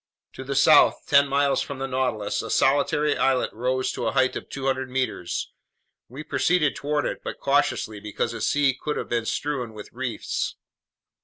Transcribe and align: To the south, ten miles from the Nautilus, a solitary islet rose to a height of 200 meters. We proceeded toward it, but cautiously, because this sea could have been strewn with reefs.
To 0.33 0.43
the 0.43 0.55
south, 0.55 1.03
ten 1.05 1.27
miles 1.27 1.61
from 1.61 1.77
the 1.77 1.85
Nautilus, 1.85 2.41
a 2.41 2.49
solitary 2.49 3.15
islet 3.15 3.53
rose 3.53 3.91
to 3.91 4.07
a 4.07 4.13
height 4.13 4.35
of 4.35 4.49
200 4.49 4.89
meters. 4.89 5.51
We 6.09 6.23
proceeded 6.23 6.75
toward 6.75 7.05
it, 7.05 7.21
but 7.23 7.37
cautiously, 7.39 7.99
because 7.99 8.31
this 8.31 8.49
sea 8.49 8.73
could 8.81 8.97
have 8.97 9.09
been 9.09 9.27
strewn 9.27 9.73
with 9.75 9.93
reefs. 9.93 10.55